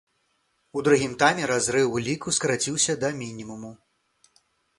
[0.79, 3.71] У другім тайме разрыў у ліку скараціўся да мінімуму.